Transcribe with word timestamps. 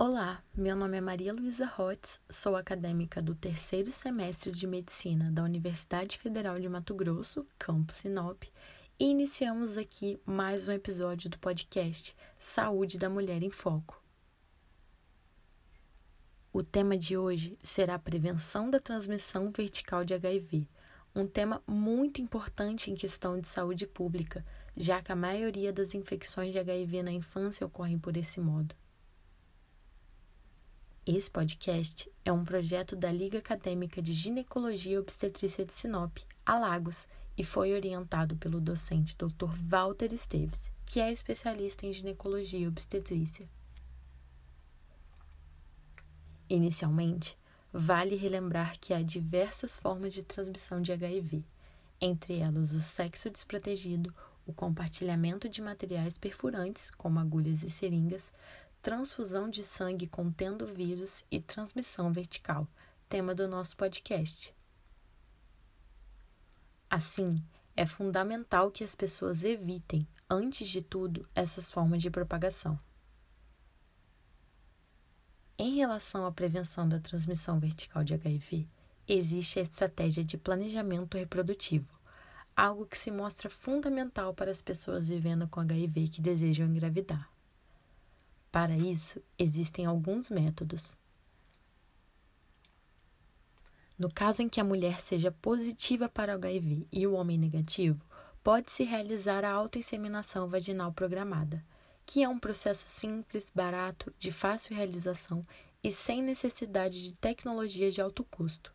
Olá, 0.00 0.44
meu 0.54 0.76
nome 0.76 0.96
é 0.96 1.00
Maria 1.00 1.32
Luísa 1.32 1.66
Rotz, 1.66 2.20
sou 2.30 2.54
acadêmica 2.54 3.20
do 3.20 3.34
terceiro 3.34 3.90
semestre 3.90 4.52
de 4.52 4.64
Medicina 4.64 5.28
da 5.28 5.42
Universidade 5.42 6.16
Federal 6.16 6.56
de 6.60 6.68
Mato 6.68 6.94
Grosso, 6.94 7.44
campus 7.58 7.96
Sinop, 7.96 8.44
e 8.96 9.06
iniciamos 9.06 9.76
aqui 9.76 10.20
mais 10.24 10.68
um 10.68 10.70
episódio 10.70 11.28
do 11.28 11.36
podcast 11.40 12.16
Saúde 12.38 12.96
da 12.96 13.10
Mulher 13.10 13.42
em 13.42 13.50
Foco. 13.50 14.00
O 16.52 16.62
tema 16.62 16.96
de 16.96 17.16
hoje 17.16 17.58
será 17.60 17.96
a 17.96 17.98
prevenção 17.98 18.70
da 18.70 18.78
transmissão 18.78 19.50
vertical 19.50 20.04
de 20.04 20.14
HIV, 20.14 20.68
um 21.12 21.26
tema 21.26 21.60
muito 21.66 22.22
importante 22.22 22.88
em 22.88 22.94
questão 22.94 23.40
de 23.40 23.48
saúde 23.48 23.84
pública, 23.84 24.46
já 24.76 25.02
que 25.02 25.10
a 25.10 25.16
maioria 25.16 25.72
das 25.72 25.92
infecções 25.92 26.52
de 26.52 26.58
HIV 26.60 27.02
na 27.02 27.10
infância 27.10 27.66
ocorrem 27.66 27.98
por 27.98 28.16
esse 28.16 28.40
modo. 28.40 28.76
Esse 31.10 31.30
podcast 31.30 32.06
é 32.22 32.30
um 32.30 32.44
projeto 32.44 32.94
da 32.94 33.10
Liga 33.10 33.38
Acadêmica 33.38 34.02
de 34.02 34.12
Ginecologia 34.12 34.92
e 34.92 34.98
Obstetrícia 34.98 35.64
de 35.64 35.72
Sinop, 35.72 36.18
Alagos, 36.44 37.08
e 37.34 37.42
foi 37.42 37.72
orientado 37.72 38.36
pelo 38.36 38.60
docente 38.60 39.16
Dr. 39.16 39.50
Walter 39.66 40.12
Esteves, 40.12 40.70
que 40.84 41.00
é 41.00 41.10
especialista 41.10 41.86
em 41.86 41.92
ginecologia 41.94 42.60
e 42.60 42.68
obstetrícia. 42.68 43.48
Inicialmente, 46.46 47.38
vale 47.72 48.14
relembrar 48.14 48.78
que 48.78 48.92
há 48.92 49.00
diversas 49.00 49.78
formas 49.78 50.12
de 50.12 50.22
transmissão 50.22 50.82
de 50.82 50.92
HIV, 50.92 51.42
entre 52.02 52.36
elas 52.40 52.72
o 52.72 52.82
sexo 52.82 53.30
desprotegido, 53.30 54.14
o 54.46 54.52
compartilhamento 54.52 55.48
de 55.48 55.62
materiais 55.62 56.18
perfurantes, 56.18 56.90
como 56.90 57.18
agulhas 57.18 57.62
e 57.62 57.70
seringas, 57.70 58.30
transfusão 58.80 59.50
de 59.50 59.62
sangue 59.62 60.06
contendo 60.06 60.66
vírus 60.66 61.24
e 61.30 61.40
transmissão 61.40 62.12
vertical, 62.12 62.66
tema 63.08 63.34
do 63.34 63.48
nosso 63.48 63.76
podcast. 63.76 64.54
Assim, 66.90 67.42
é 67.76 67.84
fundamental 67.84 68.70
que 68.70 68.82
as 68.82 68.94
pessoas 68.94 69.44
evitem, 69.44 70.06
antes 70.28 70.68
de 70.68 70.82
tudo, 70.82 71.28
essas 71.34 71.70
formas 71.70 72.02
de 72.02 72.10
propagação. 72.10 72.78
Em 75.58 75.76
relação 75.76 76.24
à 76.24 76.32
prevenção 76.32 76.88
da 76.88 77.00
transmissão 77.00 77.58
vertical 77.58 78.04
de 78.04 78.14
HIV, 78.14 78.66
existe 79.06 79.58
a 79.58 79.62
estratégia 79.62 80.24
de 80.24 80.38
planejamento 80.38 81.16
reprodutivo, 81.16 81.98
algo 82.56 82.86
que 82.86 82.96
se 82.96 83.10
mostra 83.10 83.50
fundamental 83.50 84.32
para 84.32 84.50
as 84.50 84.62
pessoas 84.62 85.08
vivendo 85.08 85.48
com 85.48 85.60
HIV 85.60 86.08
que 86.08 86.20
desejam 86.20 86.68
engravidar. 86.68 87.28
Para 88.50 88.76
isso, 88.76 89.22
existem 89.38 89.86
alguns 89.86 90.30
métodos. 90.30 90.96
No 93.98 94.10
caso 94.12 94.42
em 94.42 94.48
que 94.48 94.60
a 94.60 94.64
mulher 94.64 95.00
seja 95.00 95.32
positiva 95.32 96.08
para 96.08 96.32
o 96.32 96.36
HIV 96.36 96.86
e 96.92 97.06
o 97.06 97.14
homem 97.14 97.36
negativo, 97.36 98.06
pode-se 98.44 98.84
realizar 98.84 99.44
a 99.44 99.50
autoinseminação 99.50 100.48
vaginal 100.48 100.92
programada, 100.92 101.64
que 102.06 102.22
é 102.22 102.28
um 102.28 102.38
processo 102.38 102.86
simples, 102.88 103.50
barato, 103.54 104.14
de 104.18 104.32
fácil 104.32 104.74
realização 104.74 105.42
e 105.82 105.92
sem 105.92 106.22
necessidade 106.22 107.02
de 107.02 107.12
tecnologia 107.12 107.90
de 107.90 108.00
alto 108.00 108.24
custo. 108.24 108.72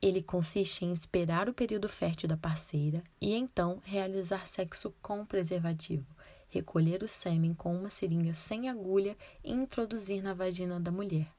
Ele 0.00 0.22
consiste 0.22 0.84
em 0.84 0.92
esperar 0.92 1.48
o 1.48 1.54
período 1.54 1.88
fértil 1.88 2.28
da 2.28 2.36
parceira 2.36 3.02
e 3.20 3.34
então 3.34 3.80
realizar 3.84 4.46
sexo 4.46 4.94
com 5.02 5.24
preservativo, 5.24 6.06
recolher 6.48 7.02
o 7.02 7.08
sêmen 7.08 7.54
com 7.54 7.74
uma 7.76 7.90
seringa 7.90 8.34
sem 8.34 8.68
agulha 8.68 9.16
e 9.44 9.52
introduzir 9.52 10.22
na 10.22 10.34
vagina 10.34 10.78
da 10.80 10.90
mulher. 10.90 11.32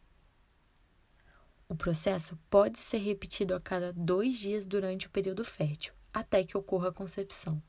O 1.70 1.76
processo 1.76 2.38
pode 2.50 2.80
ser 2.80 3.00
repetido 3.00 3.54
a 3.54 3.60
cada 3.60 3.92
dois 3.92 4.38
dias 4.38 4.66
durante 4.66 5.08
o 5.08 5.10
período 5.10 5.44
fértil, 5.44 5.94
até 6.14 6.44
que 6.44 6.58
ocorra 6.58 6.90
a 6.90 6.94
concepção. 6.94 7.62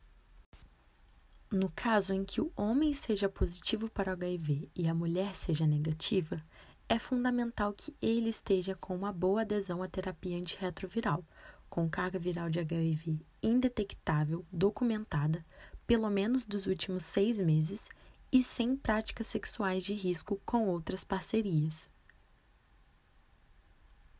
No 1.50 1.70
caso 1.74 2.12
em 2.12 2.24
que 2.24 2.40
o 2.40 2.52
homem 2.54 2.92
seja 2.92 3.28
positivo 3.28 3.90
para 3.90 4.10
o 4.10 4.12
HIV 4.12 4.70
e 4.76 4.86
a 4.86 4.94
mulher 4.94 5.34
seja 5.34 5.66
negativa, 5.66 6.44
é 6.88 6.98
fundamental 6.98 7.72
que 7.72 7.96
ele 8.00 8.28
esteja 8.28 8.74
com 8.74 8.94
uma 8.94 9.12
boa 9.12 9.40
adesão 9.40 9.82
à 9.82 9.88
terapia 9.88 10.38
antirretroviral, 10.38 11.24
com 11.68 11.88
carga 11.88 12.18
viral 12.18 12.48
de 12.48 12.60
HIV 12.60 13.20
indetectável, 13.42 14.44
documentada, 14.52 15.44
pelo 15.88 16.10
menos 16.10 16.44
dos 16.44 16.66
últimos 16.66 17.02
seis 17.02 17.40
meses 17.40 17.88
e 18.30 18.42
sem 18.42 18.76
práticas 18.76 19.26
sexuais 19.26 19.82
de 19.82 19.94
risco 19.94 20.38
com 20.44 20.68
outras 20.68 21.02
parcerias. 21.02 21.90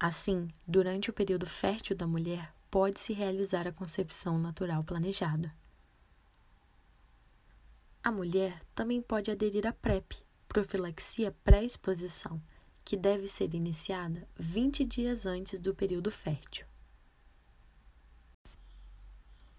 Assim, 0.01 0.49
durante 0.67 1.11
o 1.11 1.13
período 1.13 1.45
fértil 1.45 1.95
da 1.95 2.07
mulher, 2.07 2.55
pode-se 2.71 3.13
realizar 3.13 3.69
a 3.69 3.73
concepção 3.73 4.39
natural 4.39 4.83
planejada. 4.83 5.55
A 8.03 8.11
mulher 8.11 8.63
também 8.75 9.03
pode 9.03 9.31
aderir 9.31 9.67
à 9.67 9.73
PrEP, 9.73 10.15
profilaxia 10.49 11.37
pré-exposição, 11.45 12.41
que 12.83 12.97
deve 12.97 13.27
ser 13.27 13.53
iniciada 13.53 14.27
20 14.39 14.87
dias 14.87 15.27
antes 15.27 15.61
do 15.61 15.75
período 15.75 16.11
fértil. 16.11 16.67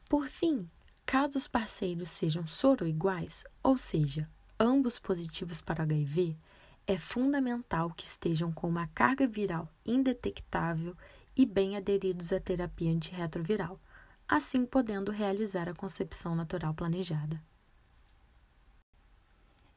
Por 0.09 0.28
fim, 0.28 0.68
Caso 1.12 1.40
os 1.40 1.47
parceiros 1.47 2.12
sejam 2.12 2.46
soro-iguais, 2.46 3.44
ou 3.64 3.75
seja, 3.75 4.30
ambos 4.59 5.00
positivos 5.00 5.59
para 5.59 5.81
HIV, 5.81 6.38
é 6.86 7.00
fundamental 7.00 7.90
que 7.90 8.06
estejam 8.06 8.52
com 8.52 8.70
uma 8.70 8.86
carga 8.90 9.28
viral 9.28 9.68
indetectável 9.84 10.96
e 11.36 11.47
bem 11.47 11.75
aderidos 11.75 12.31
à 12.31 12.40
terapia 12.40 12.92
antirretroviral, 12.92 13.81
assim 14.28 14.68
podendo 14.68 15.12
realizar 15.12 15.68
a 15.68 15.74
concepção 15.74 16.36
natural 16.36 16.75
planejada. 16.75 17.41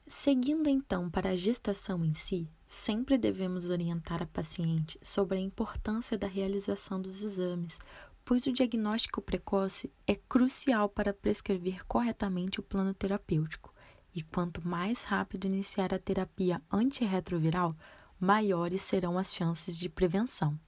Seguindo 0.06 0.68
então 0.68 1.08
para 1.08 1.30
a 1.30 1.34
gestação 1.34 2.04
em 2.04 2.12
si, 2.12 2.46
sempre 2.66 3.16
devemos 3.16 3.70
orientar 3.70 4.22
a 4.22 4.26
paciente 4.26 4.98
sobre 5.00 5.38
a 5.38 5.40
importância 5.40 6.18
da 6.18 6.26
realização 6.26 7.00
dos 7.00 7.22
exames, 7.22 7.78
pois 8.24 8.46
o 8.46 8.52
diagnóstico 8.52 9.20
precoce 9.20 9.92
é 10.06 10.14
crucial 10.14 10.88
para 10.88 11.12
prescrever 11.12 11.84
corretamente 11.86 12.60
o 12.60 12.62
plano 12.62 12.94
terapêutico, 12.94 13.74
e 14.14 14.22
quanto 14.22 14.66
mais 14.66 15.04
rápido 15.04 15.46
iniciar 15.46 15.92
a 15.92 15.98
terapia 15.98 16.60
antirretroviral, 16.70 17.76
maiores 18.18 18.82
serão 18.82 19.18
as 19.18 19.34
chances 19.34 19.76
de 19.76 19.88
prevenção. 19.88 20.58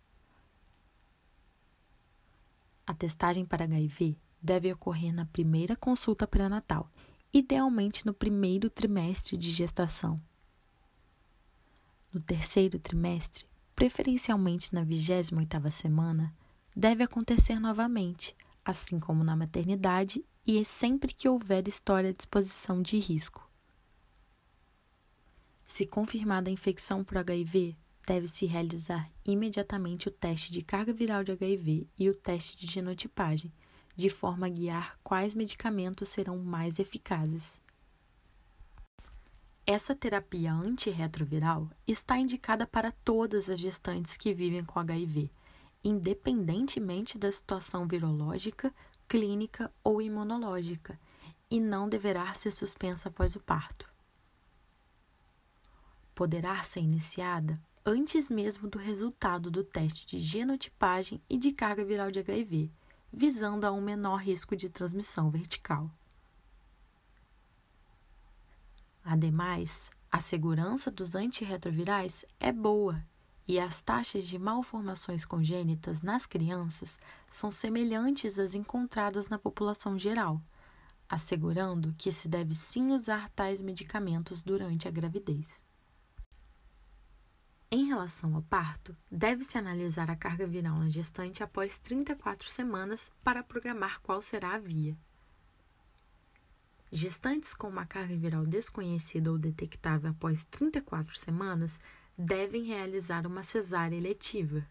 A 2.87 2.93
testagem 2.93 3.47
para 3.47 3.65
HIV 3.65 4.17
deve 4.43 4.73
ocorrer 4.73 5.15
na 5.15 5.25
primeira 5.25 5.75
consulta 5.77 6.27
pré-natal, 6.27 6.91
idealmente 7.33 8.05
no 8.05 8.13
primeiro 8.13 8.69
trimestre 8.69 9.37
de 9.37 9.51
gestação. 9.51 10.17
No 12.13 12.21
terceiro 12.23 12.79
trimestre, 12.79 13.47
preferencialmente 13.75 14.73
na 14.73 14.85
28ª 14.85 15.71
semana, 15.71 16.35
deve 16.75 17.05
acontecer 17.05 17.61
novamente, 17.61 18.35
assim 18.65 18.99
como 18.99 19.23
na 19.23 19.37
maternidade 19.37 20.25
e 20.47 20.65
sempre 20.65 21.13
que 21.13 21.29
houver 21.29 21.69
história 21.69 22.13
de 22.13 22.21
exposição 22.21 22.83
de 22.83 22.99
risco. 22.99 23.49
Se 25.65 25.87
confirmada 25.87 26.51
a 26.51 26.53
infecção 26.53 27.05
por 27.05 27.17
HIV, 27.17 27.77
deve-se 28.07 28.45
realizar 28.45 29.11
imediatamente 29.25 30.09
o 30.09 30.11
teste 30.11 30.53
de 30.53 30.63
carga 30.63 30.93
viral 30.93 31.25
de 31.25 31.33
HIV 31.33 31.87
e 31.99 32.11
o 32.11 32.15
teste 32.15 32.59
de 32.59 32.67
genotipagem, 32.67 33.53
de 33.97 34.11
forma 34.11 34.47
a 34.47 34.51
guiar 34.51 34.99
quais 35.03 35.35
medicamentos 35.35 36.09
serão 36.09 36.39
mais 36.39 36.79
eficazes. 36.79 37.63
Essa 39.67 39.95
terapia 39.95 40.53
antirretroviral 40.53 41.71
está 41.87 42.19
indicada 42.19 42.67
para 42.67 42.93
todas 42.93 43.49
as 43.49 43.59
gestantes 43.59 44.19
que 44.19 44.35
vivem 44.35 44.63
com 44.63 44.79
HIV 44.79 45.31
independentemente 45.85 47.19
da 47.19 47.31
situação 47.31 47.87
virológica, 47.87 48.75
clínica 49.07 49.71
ou 49.85 50.01
imunológica, 50.01 50.99
e 51.51 51.61
não 51.61 51.89
deverá 51.89 52.33
ser 52.33 52.51
suspensa 52.51 53.11
após 53.11 53.37
o 53.37 53.41
parto. 53.41 53.87
Poderá 56.15 56.63
ser 56.63 56.81
iniciada 56.81 57.61
antes 57.85 58.31
mesmo 58.31 58.67
do 58.67 58.79
resultado 58.79 59.51
do 59.51 59.63
teste 59.63 60.07
de 60.07 60.19
genotipagem 60.19 61.21
e 61.29 61.37
de 61.37 61.53
carga 61.53 61.85
viral 61.85 62.11
de 62.11 62.21
HIV, 62.21 62.71
visando 63.13 63.67
a 63.67 63.73
um 63.73 63.81
menor 63.81 64.17
risco 64.17 64.57
de 64.57 64.71
transmissão 64.71 65.31
vertical. 65.31 65.91
Ademais, 69.05 69.91
a 70.11 70.19
segurança 70.19 70.91
dos 70.91 71.15
antirretrovirais 71.15 72.25
é 72.41 72.51
boa 72.51 73.05
e 73.47 73.59
as 73.59 73.83
taxas 73.83 74.27
de 74.27 74.39
malformações 74.39 75.25
congênitas 75.25 76.01
nas 76.01 76.27
crianças 76.27 76.99
são 77.31 77.51
semelhantes 77.51 78.39
às 78.39 78.55
encontradas 78.55 79.29
na 79.29 79.39
população 79.39 79.99
geral, 79.99 80.41
assegurando 81.09 81.95
que 81.99 82.11
se 82.11 82.29
deve 82.29 82.55
sim 82.55 82.93
usar 82.93 83.29
tais 83.29 83.61
medicamentos 83.61 84.43
durante 84.43 84.89
a 84.89 84.91
gravidez. 84.91 85.63
Em 87.71 87.87
relação 87.87 88.35
ao 88.37 88.43
parto, 88.43 88.97
deve-se 89.11 89.59
analisar 89.59 90.11
a 90.11 90.17
carga 90.17 90.47
viral 90.47 90.79
na 90.79 90.89
gestante 90.89 91.43
após 91.43 91.77
34 91.79 92.49
semanas 92.49 93.11
para 93.23 93.43
programar 93.43 94.01
qual 94.01 94.23
será 94.23 94.55
a 94.55 94.59
via. 94.59 94.97
Gestantes 96.91 97.55
com 97.57 97.69
uma 97.69 97.85
carga 97.85 98.17
viral 98.17 98.47
desconhecida 98.47 99.29
ou 99.29 99.37
detectável 99.37 100.13
após 100.13 100.45
34 100.45 101.19
semanas 101.19 101.81
devem 102.17 102.65
realizar 102.65 103.27
uma 103.27 103.43
cesárea 103.43 103.97
eletiva. 103.97 104.67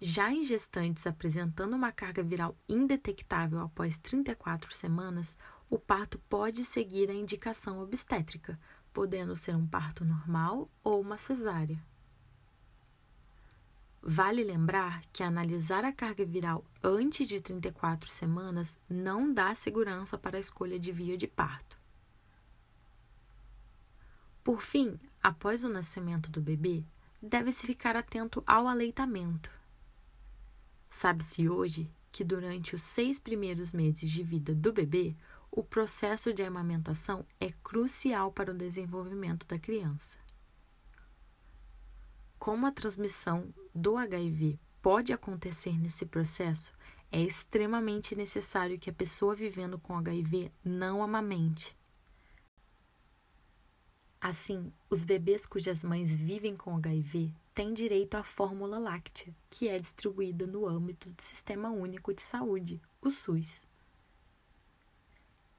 Já 0.00 0.32
em 0.32 0.42
gestantes 0.42 1.06
apresentando 1.06 1.74
uma 1.74 1.92
carga 1.92 2.22
viral 2.22 2.56
indetectável 2.68 3.60
após 3.60 3.98
34 3.98 4.74
semanas, 4.74 5.36
o 5.70 5.78
parto 5.78 6.18
pode 6.28 6.64
seguir 6.64 7.08
a 7.08 7.14
indicação 7.14 7.80
obstétrica, 7.80 8.58
podendo 8.92 9.36
ser 9.36 9.54
um 9.54 9.66
parto 9.66 10.04
normal 10.04 10.68
ou 10.82 11.00
uma 11.00 11.16
cesárea. 11.16 11.80
Vale 14.02 14.42
lembrar 14.42 15.02
que 15.12 15.22
analisar 15.22 15.84
a 15.84 15.92
carga 15.92 16.26
viral 16.26 16.64
antes 16.82 17.28
de 17.28 17.40
34 17.40 18.10
semanas 18.10 18.76
não 18.88 19.32
dá 19.32 19.54
segurança 19.54 20.18
para 20.18 20.36
a 20.36 20.40
escolha 20.40 20.80
de 20.80 20.90
via 20.90 21.16
de 21.16 21.28
parto. 21.28 21.81
Por 24.42 24.62
fim, 24.62 24.98
após 25.22 25.62
o 25.62 25.68
nascimento 25.68 26.30
do 26.30 26.40
bebê, 26.40 26.84
deve-se 27.22 27.66
ficar 27.66 27.96
atento 27.96 28.42
ao 28.46 28.66
aleitamento. 28.66 29.50
Sabe-se 30.90 31.48
hoje 31.48 31.90
que 32.10 32.24
durante 32.24 32.74
os 32.74 32.82
seis 32.82 33.18
primeiros 33.18 33.72
meses 33.72 34.10
de 34.10 34.22
vida 34.22 34.54
do 34.54 34.72
bebê, 34.72 35.16
o 35.50 35.62
processo 35.62 36.32
de 36.32 36.42
amamentação 36.42 37.24
é 37.38 37.52
crucial 37.62 38.32
para 38.32 38.50
o 38.50 38.56
desenvolvimento 38.56 39.46
da 39.46 39.58
criança. 39.58 40.18
Como 42.38 42.66
a 42.66 42.72
transmissão 42.72 43.54
do 43.74 43.96
HIV 43.96 44.58
pode 44.82 45.12
acontecer 45.12 45.78
nesse 45.78 46.04
processo, 46.04 46.72
é 47.10 47.22
extremamente 47.22 48.16
necessário 48.16 48.78
que 48.78 48.90
a 48.90 48.92
pessoa 48.92 49.36
vivendo 49.36 49.78
com 49.78 49.96
HIV 49.96 50.50
não 50.64 51.02
amamente. 51.02 51.76
Assim, 54.22 54.72
os 54.88 55.02
bebês 55.02 55.44
cujas 55.46 55.82
mães 55.82 56.16
vivem 56.16 56.54
com 56.54 56.76
HIV 56.76 57.34
tem 57.52 57.74
direito 57.74 58.14
à 58.14 58.22
fórmula 58.22 58.78
láctea, 58.78 59.34
que 59.50 59.66
é 59.66 59.76
distribuída 59.76 60.46
no 60.46 60.64
âmbito 60.64 61.10
do 61.10 61.20
Sistema 61.20 61.70
Único 61.70 62.14
de 62.14 62.22
Saúde, 62.22 62.80
o 63.00 63.10
SUS. 63.10 63.66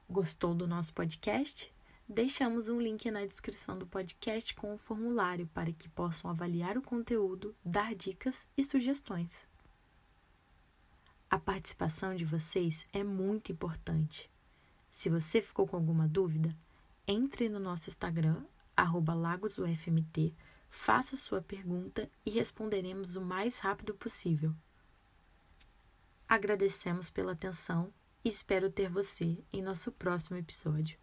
Gostou 0.08 0.54
do 0.54 0.66
nosso 0.66 0.94
podcast? 0.94 1.70
Deixamos 2.08 2.70
um 2.70 2.80
link 2.80 3.10
na 3.10 3.26
descrição 3.26 3.78
do 3.78 3.86
podcast 3.86 4.54
com 4.54 4.70
o 4.70 4.74
um 4.76 4.78
formulário 4.78 5.46
para 5.48 5.70
que 5.70 5.90
possam 5.90 6.30
avaliar 6.30 6.78
o 6.78 6.82
conteúdo, 6.82 7.54
dar 7.62 7.94
dicas 7.94 8.48
e 8.56 8.64
sugestões. 8.64 9.46
A 11.28 11.38
participação 11.38 12.16
de 12.16 12.24
vocês 12.24 12.86
é 12.94 13.04
muito 13.04 13.52
importante. 13.52 14.30
Se 14.88 15.10
você 15.10 15.42
ficou 15.42 15.66
com 15.66 15.76
alguma 15.76 16.08
dúvida, 16.08 16.56
entre 17.06 17.50
no 17.50 17.60
nosso 17.60 17.90
Instagram, 17.90 18.42
lagosufmt, 18.76 20.34
Faça 20.76 21.16
sua 21.16 21.40
pergunta 21.40 22.10
e 22.26 22.30
responderemos 22.30 23.14
o 23.14 23.20
mais 23.20 23.58
rápido 23.58 23.94
possível. 23.94 24.52
Agradecemos 26.28 27.08
pela 27.08 27.32
atenção 27.32 27.94
e 28.24 28.28
espero 28.28 28.68
ter 28.68 28.88
você 28.88 29.38
em 29.52 29.62
nosso 29.62 29.92
próximo 29.92 30.36
episódio. 30.36 30.98